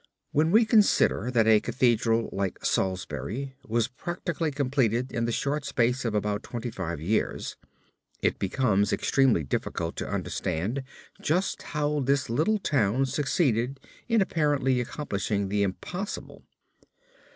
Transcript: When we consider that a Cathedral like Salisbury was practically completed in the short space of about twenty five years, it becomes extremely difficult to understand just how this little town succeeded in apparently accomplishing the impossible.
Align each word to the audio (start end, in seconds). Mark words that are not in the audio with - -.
When 0.31 0.49
we 0.49 0.65
consider 0.65 1.29
that 1.29 1.45
a 1.45 1.59
Cathedral 1.59 2.29
like 2.31 2.65
Salisbury 2.65 3.53
was 3.63 3.87
practically 3.87 4.49
completed 4.49 5.11
in 5.11 5.25
the 5.25 5.31
short 5.31 5.63
space 5.63 6.05
of 6.05 6.15
about 6.15 6.41
twenty 6.41 6.71
five 6.71 6.99
years, 6.99 7.55
it 8.19 8.39
becomes 8.39 8.91
extremely 8.91 9.43
difficult 9.43 9.95
to 9.97 10.09
understand 10.09 10.81
just 11.21 11.61
how 11.77 11.99
this 11.99 12.31
little 12.31 12.57
town 12.57 13.05
succeeded 13.05 13.79
in 14.07 14.21
apparently 14.21 14.81
accomplishing 14.81 15.49
the 15.49 15.61
impossible. 15.61 16.41